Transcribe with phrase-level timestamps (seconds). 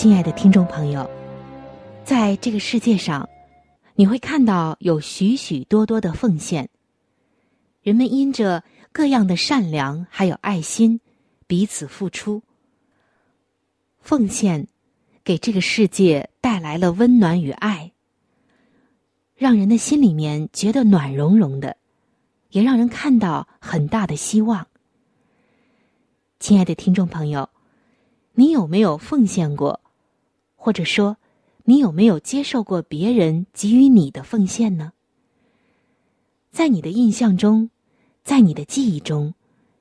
[0.00, 1.06] 亲爱的听众朋友，
[2.06, 3.28] 在这个世界上，
[3.96, 6.70] 你会看到有许许多多的奉献。
[7.82, 11.00] 人们因着各样的善良还有爱心，
[11.46, 12.42] 彼此付出、
[13.98, 14.68] 奉献，
[15.22, 17.92] 给这个世界带来了温暖与爱，
[19.34, 21.76] 让人的心里面觉得暖融融的，
[22.48, 24.66] 也让人看到很大的希望。
[26.38, 27.50] 亲爱的听众朋友，
[28.32, 29.78] 你有没有奉献过，
[30.62, 31.16] 或者说，
[31.64, 34.92] 你有没有接受过别人给予你的奉献呢？
[36.50, 37.70] 在你的印象中，
[38.22, 39.32] 在你的记忆中，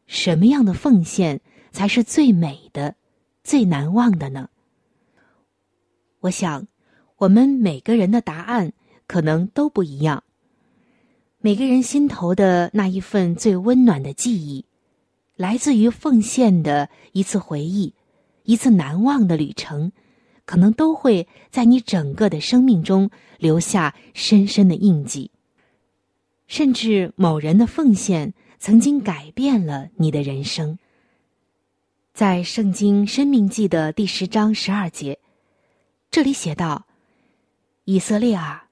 [0.08, 1.42] 什么样的奉献
[1.74, 2.96] 才是最美的、
[3.44, 4.50] 最难忘的呢？
[6.22, 6.66] 我想，
[7.18, 8.72] 我们每个人的答案
[9.06, 10.24] 可能都不一样。
[11.40, 14.64] 每个人心头的那一份最温暖的记忆，
[15.36, 17.94] 来自于奉献的一次回忆，
[18.44, 19.92] 一次难忘的旅程，
[20.50, 25.30] 可能都会在你整个的生命中留下深深的印记。
[26.48, 30.80] 甚至某人的奉献曾经改变了你的人生。
[32.16, 35.20] 在《圣经·生命记》的第十章十二节，
[36.10, 36.88] 这里写道
[37.86, 38.70] ：“以色列啊，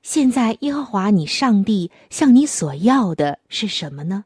[0.00, 4.24] 现在耶和华你上帝向你所要的是什么呢？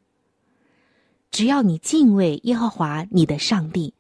[1.33, 3.95] 只要你敬畏耶和华你的上帝，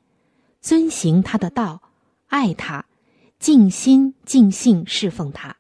[0.60, 1.82] 遵行他的道，
[2.28, 2.86] 爱他，
[3.38, 5.56] 尽心尽性侍奉他。”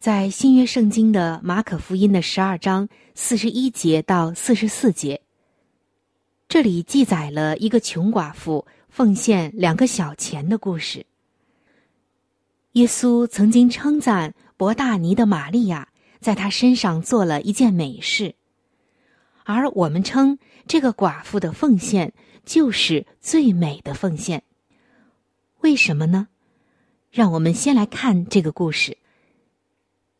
[0.00, 5.20] 在新约圣经的马可福音的十二章四十一节到四十四节，
[6.48, 11.04] 这里记载了一个穷寡妇奉献两个小钱的故事。
[12.72, 15.88] 耶稣曾经称赞伯大尼的玛利亚
[16.20, 18.36] 在他身上做了一件美事，
[19.42, 20.38] 而我们称
[20.68, 22.12] 这个寡妇的奉献
[22.44, 24.44] 就是最美的奉献。
[25.60, 26.28] 为什么呢？
[27.10, 28.96] 让我们先来看这个故事。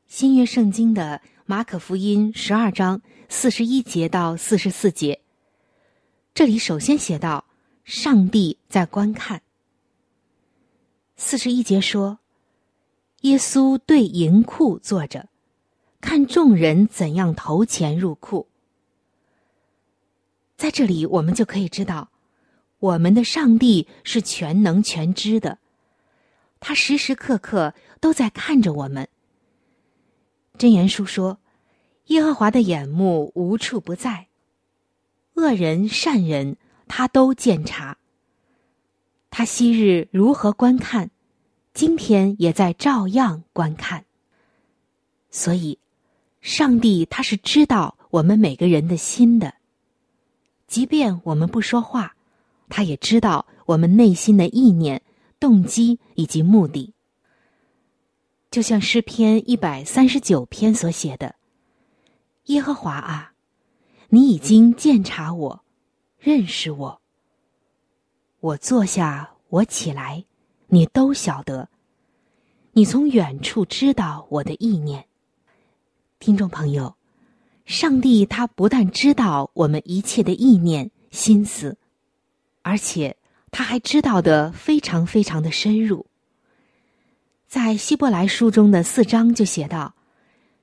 [0.07, 5.21] 新约圣经的马可福音十二章四十一节到四十四节，
[6.35, 7.45] 这里首先写到
[7.85, 9.43] ：“上帝在观看。”
[11.17, 12.19] 四十一节说
[13.23, 15.29] ：“耶稣对银库坐着，
[16.01, 18.49] 看众人怎样投钱入库。”
[20.57, 22.08] 在这里，我们就可以知道，
[22.79, 25.59] 我们的上帝是全能全知的，
[26.61, 29.09] 他时时刻刻都在看着我们。
[30.57, 31.39] 真言书说
[32.07, 34.29] ：“耶和华的眼目无处不在，
[35.35, 36.57] 恶人善人
[36.87, 37.99] 他都见察。
[39.31, 41.11] 他昔日如何观看，
[41.75, 44.05] 今天也在照样观看。
[45.31, 45.79] 所以，
[46.41, 49.55] 上帝他是知道我们每个人的心的，
[50.67, 52.17] 即便我们不说话，
[52.69, 55.03] 他也知道我们内心的意念、
[55.41, 56.95] 动机以及目的。”
[58.51, 61.35] 就像诗篇一百三十九篇所写的
[62.47, 63.33] ：“耶和华啊，
[64.09, 65.65] 你已经鉴察我，
[66.19, 67.01] 认识我。
[68.41, 70.25] 我坐下，我起来，
[70.69, 71.69] 你都晓得。
[72.73, 75.07] 你从远处知道我的意念。”
[76.19, 76.97] 听众朋友，
[77.67, 81.77] 上帝他不但知道我们一切的意念、心思，
[82.69, 83.17] 而且
[83.51, 86.05] 他还知道的非常非常的深入。
[87.47, 89.95] 在希伯来书中的四章就写道：“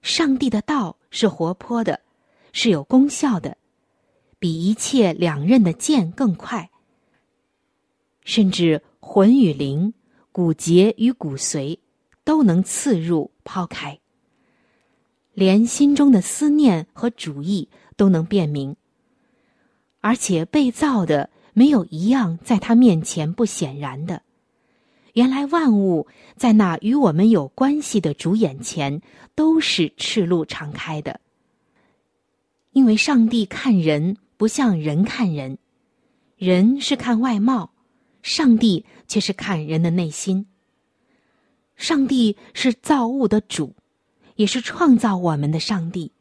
[0.03, 2.01] 上帝的道是活泼的，
[2.53, 3.57] 是有功效的，
[4.37, 6.69] 比一切两刃的剑更快，
[8.23, 9.95] 甚至魂与灵、
[10.31, 11.79] 骨节与骨髓
[12.23, 13.99] 都能刺入抛开，
[15.33, 17.67] 连心中的思念和主意
[17.97, 18.75] 都能辨明，
[20.01, 24.21] 而且被造的没有一样在他面前不显然的。
[25.13, 26.05] 原来万物
[26.35, 29.01] 在那与我们有关系的主眼前
[29.33, 31.21] 都是赤露敞开的。
[32.73, 35.57] 因为上帝看人不像人看人，
[36.35, 37.71] 人是看外貌，
[38.21, 40.45] 上帝却是看人的内心。
[41.77, 43.73] 上帝是造物的主，
[44.35, 46.11] 也是创造我们的上帝。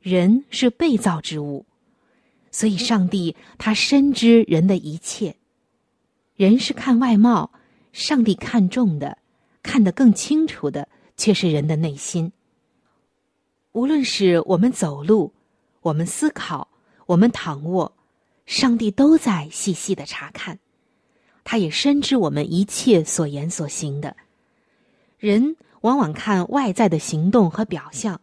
[0.00, 1.66] 人是被造之物，
[2.54, 5.34] 所以上帝他深知人的一切。
[6.36, 7.50] 人是看外貌，
[7.92, 9.18] 上帝看重的、
[9.60, 12.30] 看得更清楚的，却是人的内心。
[13.72, 15.34] 无论是我们走路，
[15.80, 16.68] 我们思考，
[17.06, 17.92] 我们躺卧，
[18.46, 20.60] 上帝都在细细的查看。
[21.42, 24.16] 他也深知我们一切所言所行的。
[25.18, 28.20] 人往往看外在的行动和表象。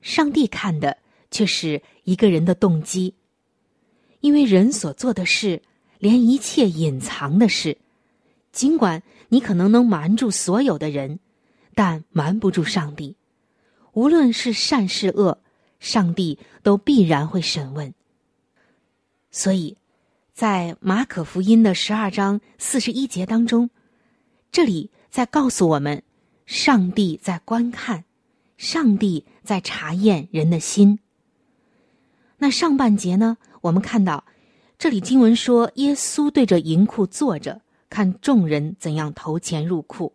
[0.00, 0.96] 上帝看的
[1.30, 3.14] 却是一个人的动机，
[4.26, 5.62] 因为人所做的事，
[6.00, 7.78] 连一切隐藏的事，
[8.50, 11.20] 尽管你可能能瞒住所有的人，
[11.76, 13.14] 但瞒不住上帝。
[13.92, 15.38] 无论是善是恶，
[15.78, 17.94] 上帝都必然会审问。
[19.30, 19.76] 所以，
[20.34, 23.70] 在马可福音的十二章四十一节当中，
[24.50, 26.02] 这里在告诉我们，
[26.46, 28.02] 上帝在观看。
[28.56, 30.98] 上帝在查验人的心。
[32.38, 33.36] 那上半节呢？
[33.66, 34.24] 我们看到，
[34.78, 37.60] 这里经文说，耶稣对着银库坐着，
[37.90, 40.12] 看众人怎样投钱入库。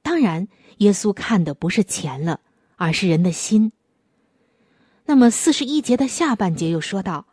[0.00, 2.40] 当然，耶稣看的不是钱了，
[2.76, 3.70] 而是人的心。
[5.04, 7.26] 那么四十一节的下半节又说到，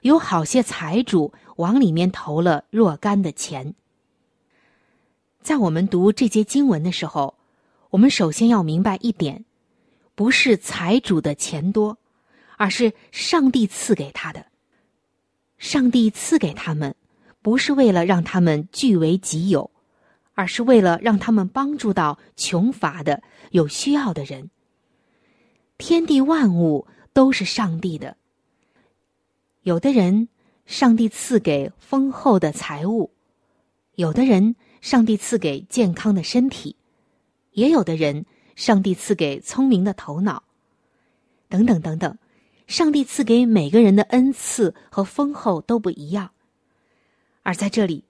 [0.00, 3.74] 有好些财主往里面投了若干的钱。
[5.42, 7.34] 在我们读这节经文的时候，
[7.90, 9.44] 我们首先要明白一点。
[10.14, 11.98] 不是财主的钱多，
[12.56, 14.46] 而是上帝赐给他的。
[15.62, 16.92] 上帝赐给他们，
[17.40, 19.70] 不是为了让他们据为己有，
[20.34, 23.22] 而是为了让他们帮助到穷乏的、
[23.52, 24.50] 有需要的人。
[25.78, 28.16] 天地万物都是上帝的。
[29.62, 30.26] 有的人，
[30.66, 33.12] 上帝赐给丰厚的财物；
[33.94, 36.74] 有的人，上帝赐给健康的身体；
[37.52, 38.26] 也有的人。
[38.56, 40.42] 上帝赐给聪明的头脑，
[41.48, 42.18] 等等等等，
[42.66, 46.30] 上帝赐给每个人的恩赐和丰厚都不一样。
[47.42, 48.04] 而在这里，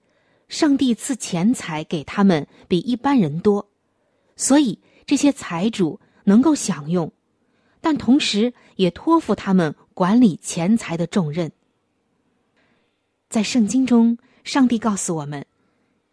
[0.47, 3.69] 上帝赐钱财给他们比一般人多，
[4.35, 7.11] 所以这些财主能够享用，
[7.81, 11.51] 但同时也托付他们管理钱财的重任。
[13.29, 15.45] 在圣经中，上帝告诉我们：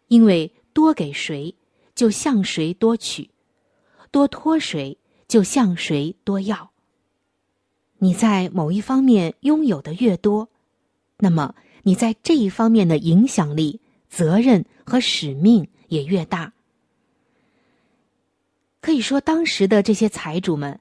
[0.07, 1.55] 因为多给谁，
[1.93, 3.29] 就向谁多取。
[4.09, 4.97] 多托谁，
[5.27, 6.70] 就向谁多要。
[8.03, 10.49] 你在某一方面拥有的越多，
[11.19, 11.53] 那么
[11.83, 16.51] 你在这一方面的影响力、责任和使命也越大。
[18.81, 20.79] 可以说，当时的这些财主们，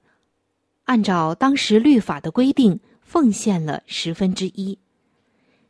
[0.85, 4.79] 按照当时律法的规定，奉献了十分之一，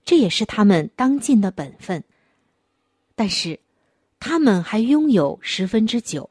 [0.04, 2.04] 这也是他们当尽的本分。
[3.16, 3.58] 但是，
[4.20, 6.30] 他们还拥有十分之九。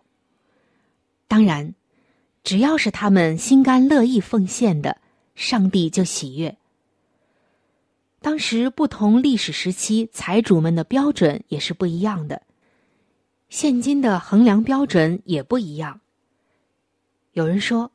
[1.28, 1.76] 当然，
[2.42, 5.02] 只要是他们心甘乐意奉献的，
[5.40, 6.58] 上帝就喜悦。
[8.20, 12.42] 当时不同历史时期财主们的标准也是不一样的，
[13.48, 16.02] 现今的衡量标准也不一样。
[17.32, 17.90] 有人说：“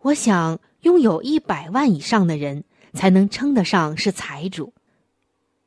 [0.00, 2.64] 我想拥有一百万以上的人
[2.94, 4.72] 才能称得上是财主。”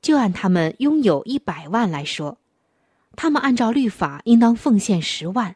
[0.02, 2.40] 就按他们拥有一百万来说，
[3.16, 5.56] 他们按照律法应当奉献十万。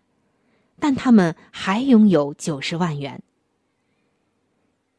[0.79, 3.23] 但他们还拥有九十万元。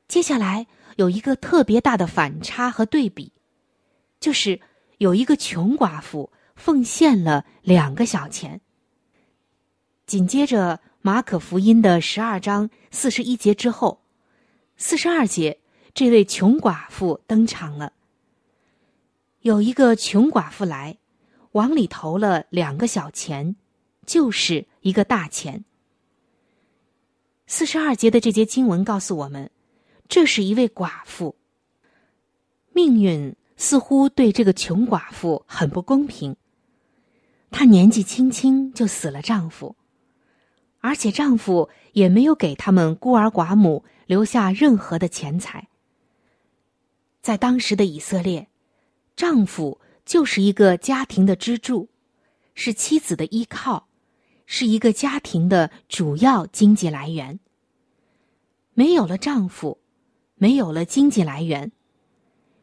[0.08, 3.32] 接下来有一个特别大的反差和对比，
[4.18, 4.60] 就是
[4.96, 8.60] 有一个穷寡妇奉献了两个小钱。
[10.06, 14.02] 紧接着马可福音的十二章四十一节之后，
[14.78, 15.60] 四十二节，
[15.92, 17.92] 这位穷寡妇登场了。
[19.42, 20.96] 有一个穷寡妇来，
[21.52, 23.54] 往里投了两个小钱，
[24.06, 25.64] 就是一个大钱。
[27.46, 29.50] 四十二节的这节经文告诉我们，
[30.08, 31.36] 这是一位寡妇。
[32.72, 36.36] 命运似乎对这个穷寡妇很不公平。
[37.50, 39.76] 她年纪轻轻就死了丈夫，
[40.80, 45.68] 而且丈夫也没有给他们孤儿寡母留下任何的钱财。
[47.20, 48.48] 在当时的以色列，
[49.14, 51.88] 丈夫就是一个家庭的支柱，
[52.54, 53.88] 是妻子的依靠。
[54.50, 57.38] 是一个家庭的主要经济来源。
[58.72, 59.78] 没有了丈夫，
[60.38, 61.70] 没有了经济来源，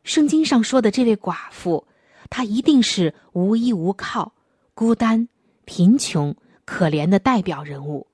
[0.03, 1.85] 圣经上说的这位寡妇，
[2.29, 4.33] 她一定是无依无靠、
[4.73, 5.27] 孤单、
[5.65, 8.07] 贫穷、可怜的代表人物。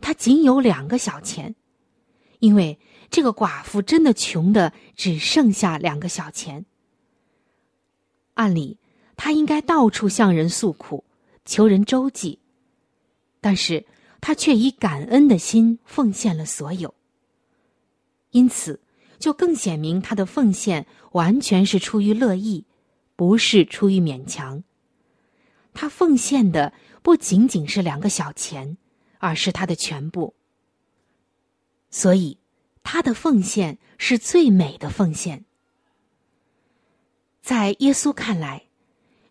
[0.00, 1.54] 她仅有两个小钱，
[2.40, 2.78] 因为
[3.10, 6.66] 这个寡妇真的穷的只剩下两个小钱。
[8.34, 8.78] 按理，
[9.16, 11.02] 她应该到处向人诉苦，
[11.46, 12.38] 求人周济，
[13.40, 13.86] 但是
[14.20, 16.92] 她却以感恩的心奉献了所有。
[18.36, 18.78] 因此，
[19.18, 22.66] 就更显明他的奉献完全是出于乐意，
[23.16, 24.62] 不是出于勉强。
[25.72, 28.76] 他奉献的不仅仅是两个小钱，
[29.20, 30.34] 而是他的全部。
[31.88, 32.36] 所以，
[32.82, 35.46] 他的奉献是最美的奉献。
[37.40, 38.66] 在耶稣看来，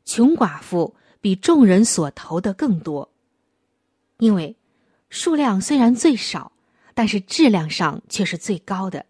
[0.04, 3.12] 穷寡妇比众人所投的更多，
[4.18, 4.56] 因为
[5.10, 6.54] 数量虽然最少。
[6.96, 9.06] 但是质量上却是最高的。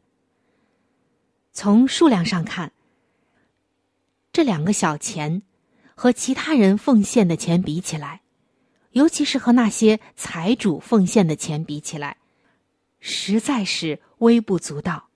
[1.54, 2.74] 从数量上看，
[4.34, 5.44] 这两个小钱
[5.94, 8.22] 和其他人奉献的钱比起来，
[8.92, 12.18] 尤其是和那些财主奉献的钱比起来，
[13.00, 15.10] 实在是微不足道。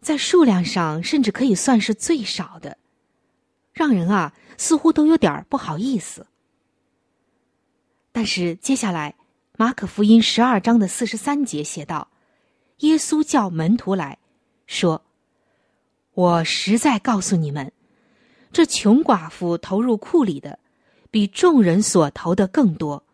[0.00, 2.78] 在数量上，甚至可以算是最少的，
[3.72, 6.26] 让人啊似乎都有点不好意思。
[8.12, 9.16] 但是接下来。
[9.58, 12.08] 马可福音十二章的四十三节写道
[12.80, 14.18] ：“耶稣叫门徒来
[14.66, 15.02] 说，
[16.14, 17.70] 我实在告诉你们，
[18.50, 20.58] 这穷寡妇投入库里的，
[21.10, 23.04] 比众人所投的更多。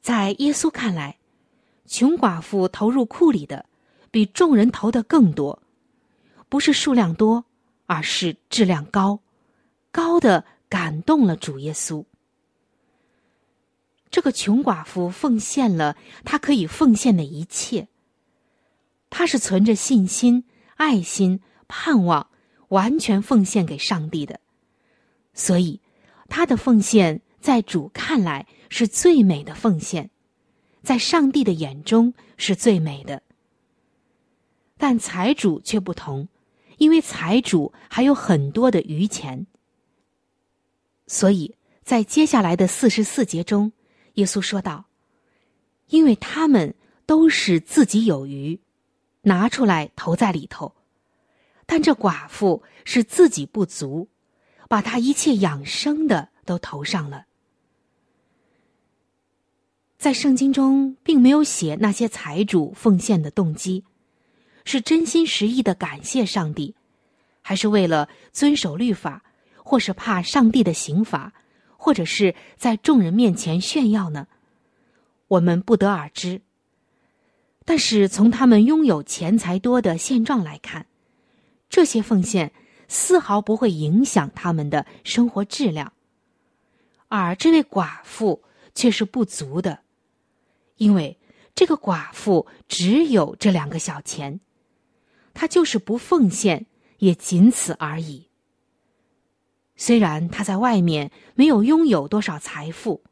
[0.00, 1.18] 在耶稣看来，
[1.84, 3.66] 穷寡妇投入库里的，
[4.12, 5.60] 比众人投的更多，
[6.48, 7.44] 不是数量多，
[7.86, 9.18] 而是质量高，
[9.90, 12.04] 高的感动了主耶稣。”
[14.10, 17.88] 这个穷寡妇奉献了她可以奉献的一切。
[19.10, 20.44] 她是存着信心、
[20.76, 22.28] 爱心、盼望，
[22.68, 24.40] 完全奉献给上帝的，
[25.32, 25.80] 所以
[26.28, 30.10] 她的奉献在主看来是最美的奉献，
[30.82, 33.22] 在上帝的眼中是最美的。
[34.76, 36.28] 但财主却不同，
[36.76, 39.46] 因为财主还有很多的余钱，
[41.06, 43.72] 所以在接下来的四十四节中。
[44.18, 44.86] 耶稣说道
[45.88, 46.74] ：“因为他们
[47.06, 48.60] 都是自己有余，
[49.22, 50.74] 拿出来投在里头；
[51.66, 54.08] 但这寡妇是自己不足，
[54.68, 57.26] 把她一切养生的都投上了。
[59.96, 63.84] 在圣经中，并没有写那些财主奉献的动机，
[64.64, 66.74] 是真心实意的感谢上帝，
[67.40, 69.22] 还是为了遵守律法，
[69.56, 71.32] 或是怕上帝的刑罚？”
[71.80, 74.26] 或者是在众人面前炫耀呢？
[75.28, 76.42] 我们不得而知。
[77.64, 80.86] 但是从他们拥有钱财多的现状来看，
[81.70, 82.52] 这些奉献
[82.88, 85.92] 丝毫不会影响他们的生活质量。
[87.08, 88.42] 而这位寡妇
[88.74, 89.80] 却是不足的，
[90.76, 91.18] 因为
[91.54, 94.40] 这个寡妇只有这两个小钱，
[95.32, 96.66] 她就是不奉献，
[96.98, 98.27] 也仅此而已。
[99.78, 103.02] 虽然他在外面没有拥有多少财富，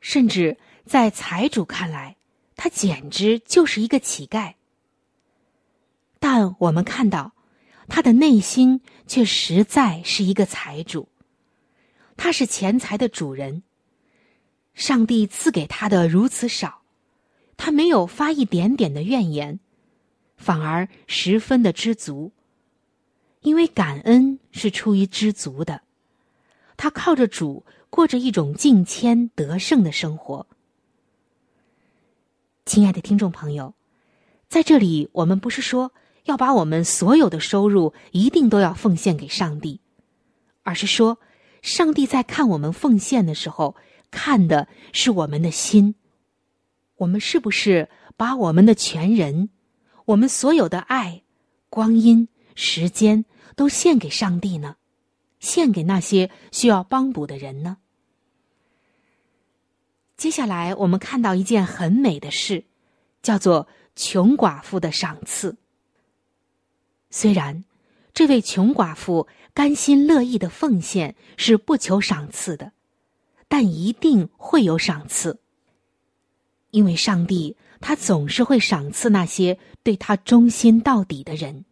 [0.00, 2.16] 甚至在财主看来，
[2.56, 4.54] 他简直就是一个乞丐。
[6.20, 7.32] 但我们看到，
[7.88, 11.08] 他的内心却实在是一个财主。
[12.16, 13.62] 他是钱财的主人。
[14.74, 16.82] 上帝赐给他的如此少，
[17.56, 19.58] 他没有发一点点的怨言，
[20.36, 22.30] 反而十分的知足。
[23.40, 25.82] 因为感恩是出于知足的，
[26.76, 30.46] 他靠着主过着一种敬谦得胜的生活。
[32.64, 33.74] 亲爱的听众朋友，
[34.48, 35.92] 在这里我们不是说
[36.24, 39.80] 要把我们所有的收入一定都要奉献给上帝，
[40.62, 41.18] 而是说，
[41.62, 43.76] 上帝在看我们奉献的时候，
[44.10, 45.94] 看的是我们的心，
[46.96, 49.48] 我们是不是把我们的全人，
[50.04, 51.22] 我们所有的爱、
[51.70, 52.28] 光阴。
[52.60, 53.24] 时间
[53.54, 54.74] 都献给上帝呢，
[55.38, 57.76] 献给那些需要帮补的人呢。
[60.16, 62.64] 接下来，我们看到一件很美的事，
[63.22, 65.56] 叫做穷寡妇的赏赐。
[67.10, 67.64] 虽然
[68.12, 72.72] 这位穷寡妇甘心乐意的奉献是不求赏赐的，
[73.46, 75.38] 但一定会有赏赐，
[76.72, 81.64] 因为上帝他总是会赏赐那些对他忠心到底的人。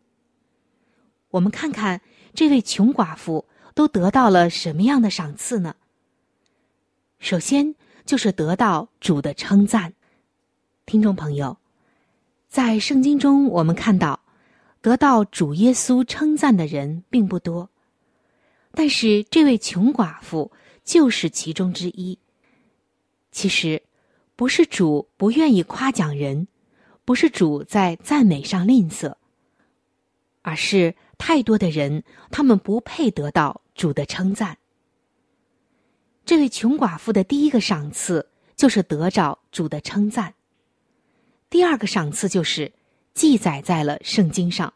[1.36, 2.00] 我们看看
[2.32, 5.76] 这位穷寡妇都得到了什么样的赏赐呢？
[7.18, 7.74] 首先
[8.06, 9.92] 就是得到主的称赞。
[10.86, 11.58] 听众朋友，
[12.48, 14.18] 在圣经中我们看到，
[14.80, 17.68] 得到主耶稣称赞的人并不多，
[18.72, 20.50] 但是这位穷寡妇
[20.84, 22.18] 就是其中之一。
[23.30, 23.82] 其实，
[24.36, 26.48] 不是主不愿意夸奖人，
[27.04, 29.14] 不是主在赞美上吝啬，
[30.40, 34.58] 而是太多的人他们不配得到主的称赞。
[36.24, 40.34] 这位穷寡妇的第一个赏赐就是得着主的称赞，
[41.48, 42.72] 第二个赏赐就是
[43.14, 44.74] 记载在了圣经上。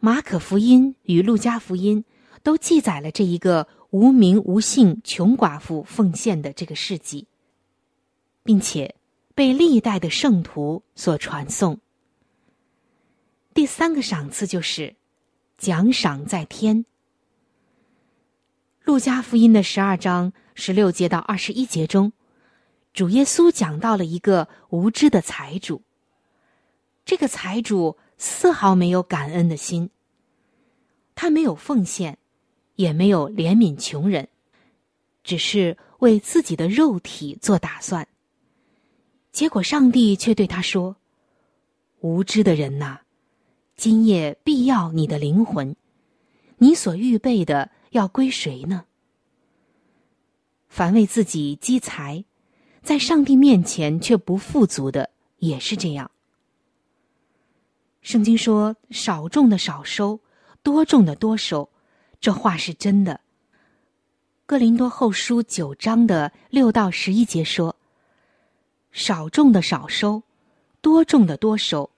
[0.00, 2.04] 马可福音与路加福音
[2.42, 7.26] 都记载了这一个无名无姓穷寡妇奉献的这个事迹，
[8.42, 8.94] 并且
[9.34, 11.80] 被历代的圣徒所传颂。
[13.54, 14.96] 第三个赏赐就是
[15.56, 16.84] 奖赏在天。
[18.82, 22.12] 路加福音的十二章十六节到二十一节中，
[22.92, 25.82] 主耶稣讲到了一个无知的财主。
[27.04, 29.88] 这个财主丝毫没有感恩的心，
[31.14, 32.18] 他没有奉献，
[32.74, 34.28] 也没有怜悯穷人，
[35.22, 38.08] 只是为自己的肉体做打算。
[39.30, 40.96] 结果上帝却对他说
[42.00, 43.00] ：“无知的人呐，
[43.76, 45.74] 今夜必要你的灵魂，
[46.58, 48.86] 你所预备的。”要归谁呢？
[50.66, 52.24] 凡为自己积财，
[52.82, 56.10] 在上帝面前却不富足的，也是这样。
[58.02, 60.18] 圣经说：“少种的少收，
[60.64, 61.70] 多种的多收。”
[62.20, 63.20] 这话是真的。
[64.44, 67.76] 哥林多后书九章的六到十一节说
[68.90, 70.24] ：“少种的少收，
[70.80, 71.88] 多种的多收。”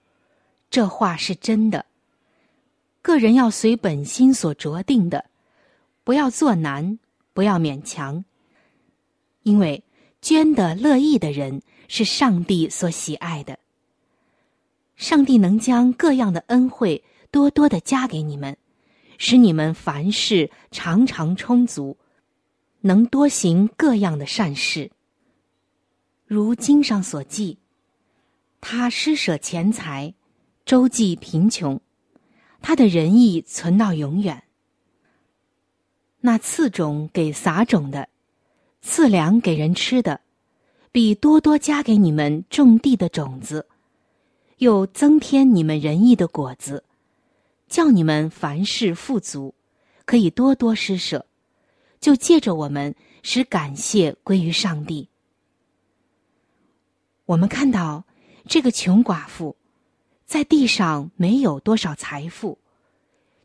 [0.69, 1.85] 这话是真的。
[3.01, 5.25] 个人要随本心所着定的。
[6.03, 6.99] 不要做难，
[7.33, 8.23] 不要勉强，
[9.43, 9.83] 因为
[10.21, 13.59] 捐的乐意的人是上帝所喜爱的。
[14.95, 18.55] 上帝能将各样的恩惠多多的加给你们，
[19.17, 21.97] 使你们凡事常常充足，
[22.79, 24.89] 能多行各样的善事。
[26.25, 27.57] 如经上所记，
[28.61, 30.13] 他施舍钱财，
[30.67, 31.79] 周济贫穷，
[32.61, 34.43] 他的仁义存到永远。
[36.19, 38.09] 那赐种给撒种的，
[38.81, 40.19] 赐粮给人吃的，
[40.91, 43.65] 比多多加给你们种地的种子，
[44.57, 46.83] 又增添你们仁义的果子，
[47.69, 49.55] 叫你们凡事富足，
[50.03, 51.25] 可以多多施舍，
[52.01, 55.07] 就借着我们使感谢归于上帝。
[57.25, 58.03] 我们看到
[58.45, 59.55] 这个穷寡妇，
[60.27, 62.59] 在地上没有多少财富，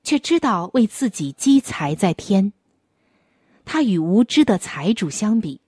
[0.02, 2.52] 却知道为自己积财在天。
[3.64, 5.60] 他与无知的财主相比，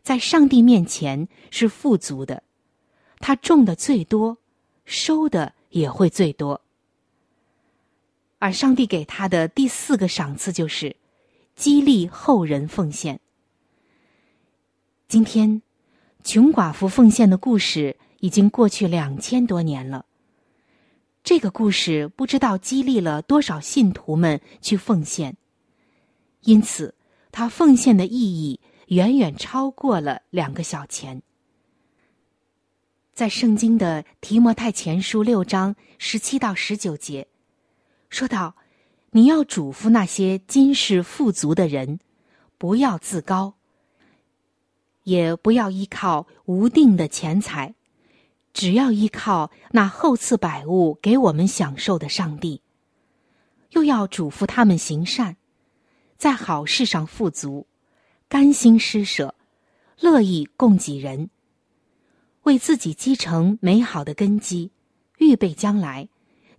[0.00, 2.44] 在上帝面前是富足的。
[3.18, 4.38] 他种的最多，
[4.84, 6.60] 收的也会最多。
[8.38, 10.94] 而上帝给他的第四个赏赐就是
[11.56, 13.18] 激励后人奉献。
[15.08, 15.62] 今天，
[16.22, 20.06] 穷寡妇奉献的故事已经过去两千多年了。
[21.24, 25.36] 这个故事不知道激励了多少信徒们去奉献，
[26.42, 26.94] 因此。
[27.36, 31.20] 他奉献的意义远远超过了两个小钱。
[33.12, 37.26] 在圣经的提摩太前书六章十七到十九节，
[38.08, 38.54] 说到
[39.10, 41.98] ：“你要嘱咐那些今世富足的人，
[42.56, 43.54] 不要自高，
[45.02, 47.74] 也不要依靠无定的钱财，
[48.54, 52.62] 只要依靠那厚赐百物给我们享受的上帝。
[53.72, 55.36] 又要嘱咐他们行善。”
[56.16, 57.66] 在好事上富足，
[58.28, 59.34] 甘心施舍，
[60.00, 61.28] 乐意供给人，
[62.44, 64.70] 为自己积成美好的根基，
[65.18, 66.08] 预备将来，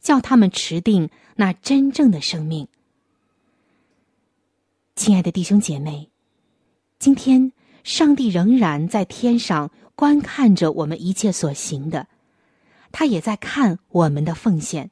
[0.01, 2.67] 叫他们持定那真正的生命。
[4.95, 6.11] 亲爱的弟兄姐妹，
[6.99, 7.51] 今天
[7.83, 12.07] 上帝仍然在天上观看着我们一切所行的，
[12.91, 14.91] 他也在看我们的奉献。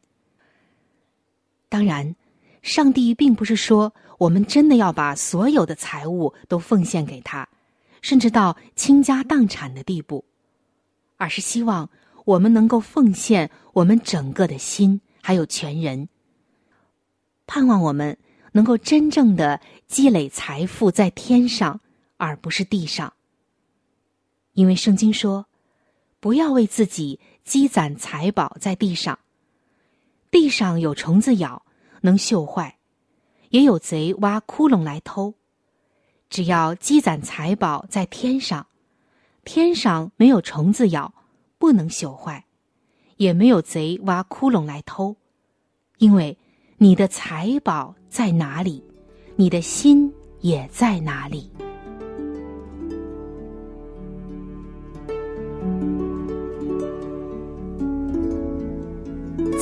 [1.69, 2.15] 当然，
[2.61, 3.93] 上帝并不是说。
[4.19, 7.49] 我们真的要把所有的财物都奉献给他，
[8.01, 10.23] 甚至到倾家荡产的地步，
[11.17, 11.89] 而是希望
[12.23, 16.07] 我们能够奉献我们整个的心，还有全人，
[17.47, 18.17] 盼望我们
[18.53, 21.81] 能够真正的积累财富在天上，
[22.15, 23.11] 而不是地上。
[24.53, 25.45] 因为圣经说，
[26.19, 29.19] 不要为自己积攒财宝在地上，
[30.31, 31.65] 地上有虫子咬，
[32.01, 32.77] 能锈坏。
[33.49, 35.35] 也有贼挖窟窿来偷，
[36.27, 38.65] 只要积攒财宝在天上，
[39.45, 41.13] 天上没有虫子咬，
[41.59, 42.45] 不能朽坏，
[43.17, 45.15] 也没有贼挖窟窿来偷，
[45.99, 46.35] 因为
[46.77, 48.83] 你的财宝在哪里，
[49.35, 50.11] 你的心
[50.41, 51.51] 也在哪里。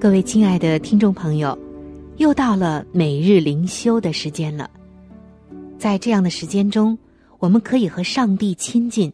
[0.00, 1.58] 各位亲爱的听众朋友，
[2.18, 4.70] 又到了每日灵修的时间了。
[5.76, 6.96] 在这样的时间中，
[7.40, 9.12] 我们可以和上帝亲近，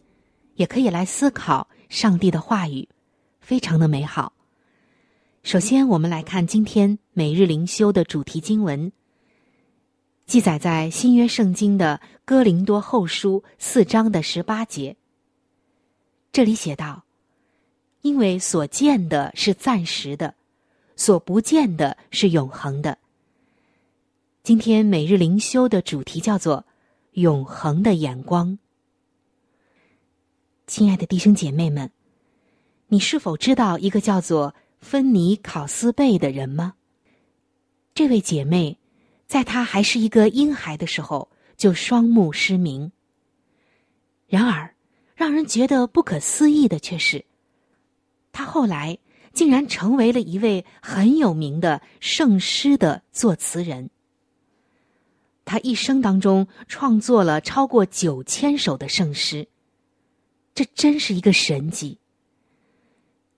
[0.57, 2.87] 也可以来思考上帝的话语，
[3.41, 4.35] 非常的美好。
[5.43, 8.93] 首先，我们来看今天每日灵修的主题经文，
[10.27, 14.95] 记载在新约圣经的哥林多后书四章的十八节。
[16.31, 17.05] 这里写道
[18.03, 20.35] ：“因为所见的是暂时的。”
[20.97, 22.99] 所不见的是永恒的。
[24.43, 26.65] 今天每日灵修的主题叫做
[27.13, 28.59] “永恒的眼光”。
[30.67, 31.91] 亲爱的弟兄姐妹们，
[32.89, 36.75] 你是否知道一个叫做芬尼考斯贝的人吗？
[37.95, 38.79] 这位姐妹，
[39.27, 42.93] 在她还是一个婴孩的时候就双目失明。
[44.27, 44.75] 然而，
[45.15, 47.25] 让人觉得不可思议的却是，
[48.31, 48.99] 她后来。
[49.35, 53.91] 竟然成为了一位很有名的圣诗的作词人。
[55.45, 59.47] 他一生当中创作了超过九千首的圣诗，
[60.55, 61.99] 这真是一个神迹。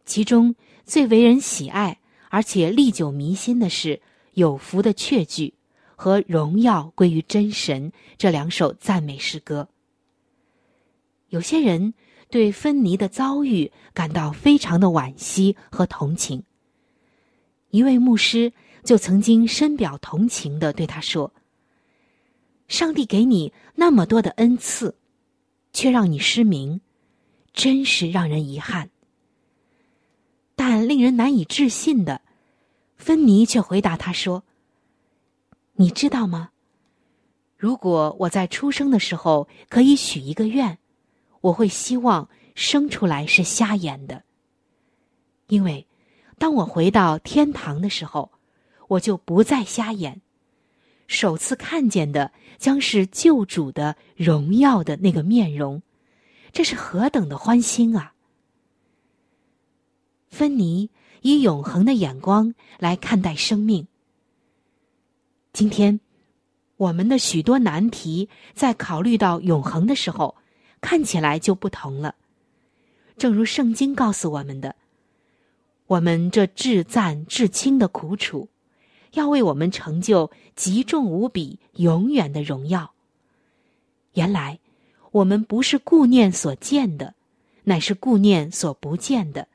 [0.04, 0.54] 其中
[0.84, 3.96] 最为人喜爱而且历久弥新的是
[4.34, 5.48] 《有福的确据》
[5.96, 9.68] 和《荣耀归于真神》这两首赞美诗歌。
[11.30, 11.94] 有些人。
[12.28, 16.42] 对芬妮的遭遇感到非常的惋惜和同情。
[17.70, 18.52] 一位牧师
[18.84, 21.32] 就曾经深表同情的对他说
[22.68, 24.94] ：“上帝给你那么多的恩赐，
[25.72, 26.80] 却让你失明，
[27.52, 28.90] 真是让人遗憾。”
[30.56, 32.22] 但令人难以置信的，
[32.96, 34.42] 芬妮却回答他说
[35.74, 36.50] ：“你知道吗？
[37.56, 40.78] 如果我在出生的时候可以许一个愿。”
[41.46, 44.24] 我会希望生出来是瞎眼的，
[45.46, 45.86] 因为
[46.38, 48.32] 当我回到天堂的时候，
[48.88, 50.20] 我就不再瞎眼，
[51.06, 55.82] 首次看见的将是救主的荣耀的那个面容，
[56.52, 58.14] 这是何等的欢欣啊！
[60.28, 60.90] 芬妮
[61.22, 63.86] 以永恒的眼光来看待生命。
[65.52, 66.00] 今天，
[66.76, 70.34] 我们的许多难题在考虑到永恒的时候。
[70.86, 72.14] 看起来就不同了，
[73.18, 74.76] 正如圣经告诉我们的，
[75.88, 78.48] 我们这至赞至轻的苦楚，
[79.14, 82.92] 要为我们成就极重无比、永远的荣耀。
[84.14, 84.60] 原来，
[85.10, 87.14] 我们不是顾念所见的，
[87.64, 89.48] 乃是顾念所不见的，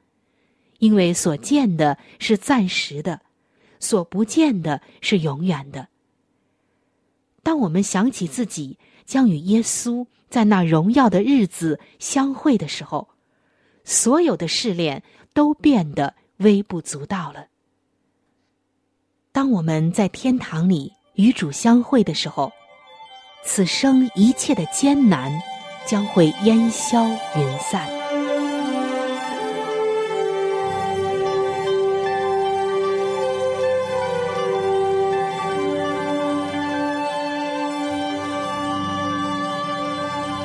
[0.79, 3.21] 因为所见的是暂时的，
[3.79, 5.87] 所不见的是永远的。
[7.41, 10.05] 当我们想起自己将与耶稣。
[10.31, 13.09] 在那荣耀的日子相会的时候，
[13.83, 17.47] 所有的试炼都变得微不足道了。
[19.33, 22.51] 当我们在天堂里与主相会的时候，
[23.43, 25.31] 此生一切的艰难
[25.85, 28.00] 将会烟消云散。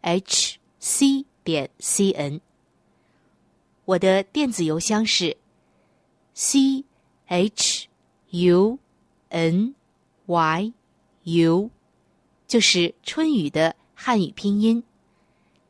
[0.00, 2.40] h c 点 c n。
[3.84, 5.36] 我的电子邮箱是
[6.34, 6.84] c
[7.26, 7.88] h
[8.30, 8.78] u
[9.28, 9.74] n
[10.26, 10.72] y
[11.24, 11.70] u，
[12.46, 14.82] 就是春雨的汉语拼音。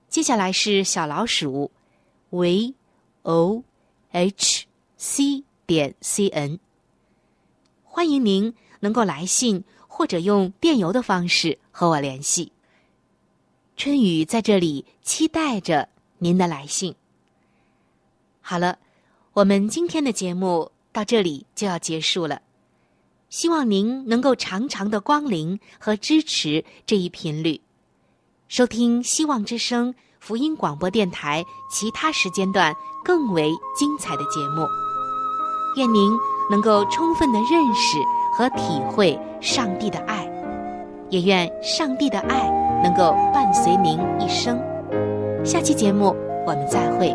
[0.08, 1.70] 接下来是小老鼠
[2.30, 2.74] v
[3.22, 3.62] o
[4.10, 6.58] h c 点 c n。
[7.84, 12.52] 欢迎您能够来信或者用电邮的方式和我联系。
[13.78, 15.88] 春雨在这里期待着
[16.18, 16.92] 您的来信。
[18.40, 18.76] 好了，
[19.32, 22.42] 我们今天的节目到这里就要结束了。
[23.30, 27.60] 希望您能够常常的光临和支持这一频率，
[28.48, 34.66] 收听希望之声福音广播电台其他时间段更为精彩的节目。
[35.76, 36.10] 愿您
[36.50, 37.96] 能够充分的认识
[38.36, 40.26] 和体会上帝的爱，
[41.10, 42.50] 也愿上帝的爱
[42.82, 44.58] 能够伴随您一生。
[45.44, 46.14] 下期节目
[46.46, 47.14] 我们再会。